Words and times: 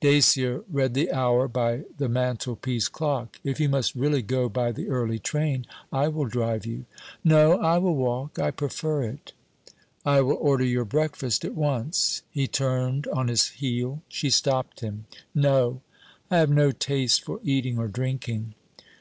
Dacier 0.00 0.62
read 0.70 0.94
the 0.94 1.10
hour 1.10 1.48
by 1.48 1.82
the 1.98 2.08
mantelpiece 2.08 2.86
clock. 2.86 3.40
'If 3.42 3.58
you 3.58 3.68
must 3.68 3.96
really 3.96 4.22
go 4.22 4.48
by 4.48 4.70
the 4.70 4.88
early 4.88 5.18
train, 5.18 5.66
I 5.92 6.06
will 6.06 6.26
drive 6.26 6.64
you.' 6.64 6.84
'No, 7.24 7.54
I 7.58 7.78
will 7.78 7.96
walk; 7.96 8.38
I 8.38 8.52
prefer 8.52 9.02
it.' 9.02 9.32
'I 10.06 10.20
will 10.20 10.38
order 10.40 10.62
your 10.62 10.84
breakfast 10.84 11.44
at 11.44 11.56
once.' 11.56 12.22
He 12.30 12.46
turned 12.46 13.08
on 13.08 13.26
his 13.26 13.48
heel. 13.48 14.00
She 14.08 14.30
stopped 14.30 14.78
him. 14.78 15.06
'No, 15.34 15.80
I 16.30 16.36
have 16.36 16.50
no 16.50 16.70
taste 16.70 17.24
for 17.24 17.40
eating 17.42 17.76
or 17.76 17.88
drinking.' 17.88 18.54